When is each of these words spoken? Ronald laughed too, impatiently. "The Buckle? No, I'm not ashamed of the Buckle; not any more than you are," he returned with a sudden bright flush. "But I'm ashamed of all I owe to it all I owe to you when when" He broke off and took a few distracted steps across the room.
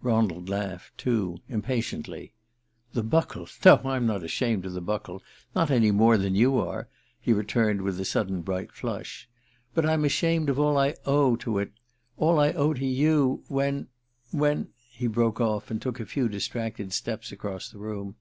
Ronald 0.00 0.48
laughed 0.48 0.96
too, 0.96 1.38
impatiently. 1.48 2.32
"The 2.92 3.02
Buckle? 3.02 3.48
No, 3.64 3.80
I'm 3.84 4.06
not 4.06 4.22
ashamed 4.22 4.64
of 4.64 4.74
the 4.74 4.80
Buckle; 4.80 5.24
not 5.56 5.72
any 5.72 5.90
more 5.90 6.16
than 6.16 6.36
you 6.36 6.56
are," 6.60 6.86
he 7.20 7.32
returned 7.32 7.82
with 7.82 7.98
a 7.98 8.04
sudden 8.04 8.42
bright 8.42 8.70
flush. 8.70 9.28
"But 9.74 9.84
I'm 9.84 10.04
ashamed 10.04 10.48
of 10.48 10.60
all 10.60 10.78
I 10.78 10.94
owe 11.04 11.34
to 11.38 11.58
it 11.58 11.72
all 12.16 12.38
I 12.38 12.52
owe 12.52 12.74
to 12.74 12.86
you 12.86 13.42
when 13.48 13.88
when" 14.30 14.68
He 14.98 15.08
broke 15.08 15.40
off 15.40 15.68
and 15.68 15.82
took 15.82 15.98
a 15.98 16.06
few 16.06 16.28
distracted 16.28 16.92
steps 16.92 17.32
across 17.32 17.68
the 17.68 17.78
room. 17.78 18.14